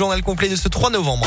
[0.00, 1.26] Journal complet de ce 3 novembre.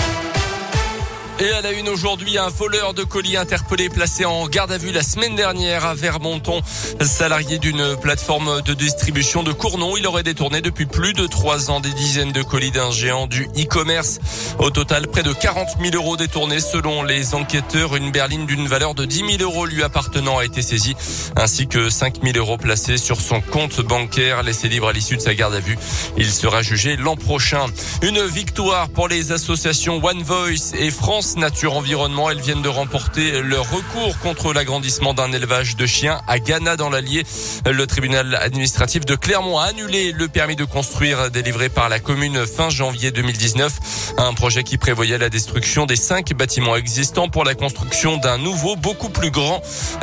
[1.42, 4.92] Et à la une aujourd'hui, un voleur de colis interpellé placé en garde à vue
[4.92, 6.62] la semaine dernière à Vermonton.
[7.02, 11.80] Salarié d'une plateforme de distribution de Cournon, il aurait détourné depuis plus de trois ans
[11.80, 14.20] des dizaines de colis d'un géant du e-commerce.
[14.60, 17.96] Au total, près de 40 000 euros détournés selon les enquêteurs.
[17.96, 20.96] Une berline d'une valeur de 10 000 euros lui appartenant a été saisie,
[21.36, 24.44] ainsi que 5 000 euros placés sur son compte bancaire.
[24.44, 25.80] Laissé libre à l'issue de sa garde à vue,
[26.18, 27.66] il sera jugé l'an prochain.
[28.04, 32.30] Une victoire pour les associations One Voice et France Nature Environnement.
[32.30, 36.90] Elles viennent de remporter leur recours contre l'agrandissement d'un élevage de chiens à Ghana dans
[36.90, 37.24] l'Allier.
[37.66, 42.46] Le tribunal administratif de Clermont a annulé le permis de construire délivré par la commune
[42.46, 44.14] fin janvier 2019.
[44.18, 48.76] Un projet qui prévoyait la destruction des cinq bâtiments existants pour la construction d'un nouveau,
[48.76, 49.62] beaucoup plus grand.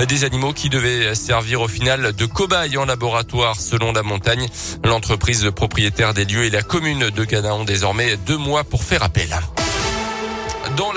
[0.09, 4.49] Des animaux qui devaient servir au final de cobayes en laboratoire selon la montagne.
[4.85, 9.03] L'entreprise propriétaire des lieux et la commune de Ghana ont désormais deux mois pour faire
[9.03, 9.29] appel.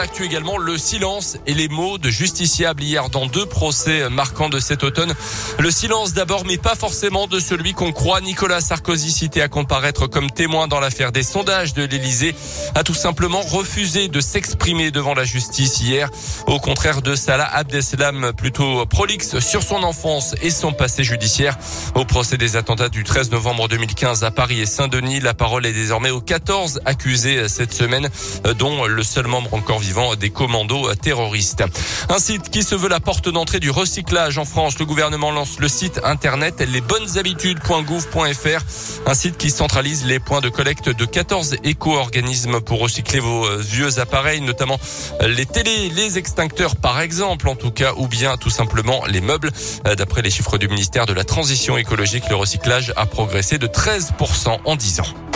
[0.02, 4.60] L'actu également, le silence et les mots de justiciable hier dans deux procès marquants de
[4.60, 5.14] cet automne.
[5.60, 8.20] Le silence d'abord, mais pas forcément de celui qu'on croit.
[8.20, 12.34] Nicolas Sarkozy, cité à comparaître comme témoin dans l'affaire des sondages de l'Elysée,
[12.74, 16.10] a tout simplement refusé de s'exprimer devant la justice hier.
[16.48, 21.60] Au contraire de Salah Abdeslam, plutôt prolixe sur son enfance et son passé judiciaire.
[21.94, 25.74] Au procès des attentats du 13 novembre 2015 à Paris et Saint-Denis, la parole est
[25.74, 28.10] désormais aux 14 accusés cette semaine,
[28.58, 31.64] dont le seul membre encore vivant des commandos terroristes.
[32.10, 34.80] Un site qui se veut la porte d'entrée du recyclage en France.
[34.80, 38.62] Le gouvernement lance le site internet lesbonneshabitudes.gouv.fr,
[39.06, 43.58] un site qui centralise les points de collecte de 14 éco-organismes pour recycler vos euh,
[43.58, 44.80] vieux appareils, notamment
[45.22, 49.52] les télés, les extincteurs par exemple, en tout cas, ou bien tout simplement les meubles.
[49.88, 53.68] Euh, d'après les chiffres du ministère de la Transition écologique, le recyclage a progressé de
[53.68, 55.31] 13% en 10 ans.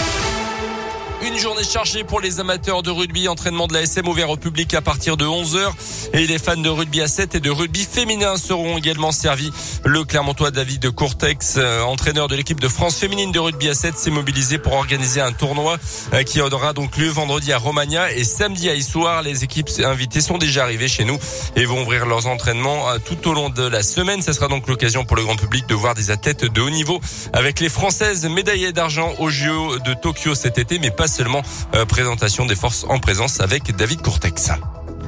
[1.26, 3.28] Une journée chargée pour les amateurs de rugby.
[3.28, 5.72] Entraînement de la SM ouvert au public à partir de 11h.
[6.14, 9.52] Et les fans de rugby à 7 et de rugby féminin seront également servis.
[9.84, 13.98] Le Clermontois David Courtex, euh, entraîneur de l'équipe de France féminine de rugby à 7,
[13.98, 15.78] s'est mobilisé pour organiser un tournoi
[16.14, 19.24] euh, qui aura donc lieu vendredi à Romagna et samedi à Issoire.
[19.24, 21.18] Les équipes invitées sont déjà arrivées chez nous
[21.56, 24.22] et vont ouvrir leurs entraînements euh, tout au long de la semaine.
[24.22, 27.02] Ce sera donc l'occasion pour le grand public de voir des athlètes de haut niveau
[27.34, 31.42] avec les Françaises médaillées d'argent au JO de Tokyo cet été, mais pas seulement
[31.74, 34.52] euh, présentation des forces en présence avec David Courtex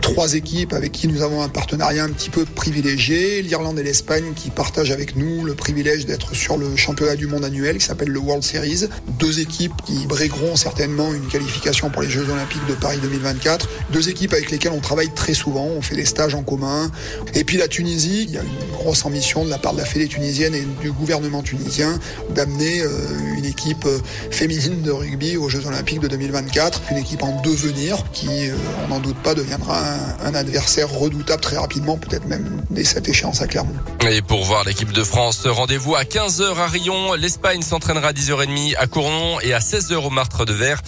[0.02, 4.34] trois équipes avec qui nous avons un partenariat un petit peu privilégié, l'Irlande et l'Espagne
[4.36, 8.10] qui partagent avec nous le privilège d'être sur le championnat du monde annuel qui s'appelle
[8.10, 8.86] le World Series.
[9.20, 13.68] Deux équipes qui brigueront certainement une qualification pour les Jeux olympiques de Paris 2024.
[13.92, 16.92] Deux équipes avec lesquelles on travaille très souvent, on fait des stages en commun.
[17.34, 19.86] Et puis la Tunisie, il y a une grosse ambition de la part de la
[19.86, 22.00] Fédé tunisienne et du gouvernement tunisien
[22.34, 22.90] d'amener euh,
[23.38, 24.00] une équipe euh,
[24.32, 28.90] féminine de rugby aux Jeux olympiques de 2024, une équipe en devenir qui, euh, on
[28.90, 29.87] n'en doute pas, deviendra
[30.24, 33.74] un, adversaire redoutable très rapidement, peut-être même dès cette échéance à Clermont.
[34.10, 37.14] Et pour voir l'équipe de France, rendez-vous à 15h à Rion.
[37.14, 40.82] L'Espagne s'entraînera à 10h30 à Cournon et à 16h au Martre de Verre.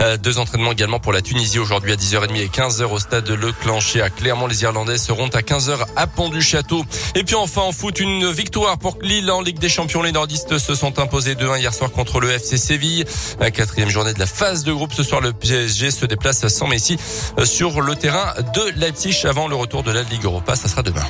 [0.00, 3.34] Euh, deux entraînements également pour la Tunisie aujourd'hui à 10h30 et 15h au stade de
[3.34, 3.52] Le
[4.02, 4.46] à Clermont.
[4.46, 6.84] Les Irlandais seront à 15h à Pont du Château.
[7.14, 10.02] Et puis enfin en foot, une victoire pour Lille en Ligue des Champions.
[10.02, 13.04] Les nordistes se sont imposés 2-1 hier soir contre le FC Séville.
[13.40, 16.66] La quatrième journée de la phase de groupe ce soir, le PSG se déplace sans
[16.66, 16.96] Messi
[17.38, 20.56] euh, sur le terrain de Leipzig avant le retour de la Ligue Europa.
[20.56, 21.04] Ça sera demain.